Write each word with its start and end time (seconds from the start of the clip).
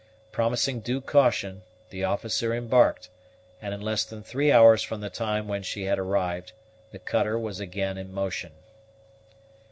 Promising 0.31 0.79
due 0.79 0.99
caution, 0.99 1.61
the 1.91 2.05
officer 2.05 2.55
embarked, 2.55 3.09
and 3.61 3.71
in 3.71 3.81
less 3.81 4.03
than 4.03 4.23
three 4.23 4.51
hours 4.51 4.81
from 4.81 4.99
the 4.99 5.11
time 5.11 5.47
when 5.47 5.61
she 5.61 5.83
had 5.83 5.99
arrived 5.99 6.53
the 6.89 6.97
cutter 6.97 7.37
was 7.37 7.59
again 7.59 7.99
in 7.99 8.11
motion. 8.11 8.53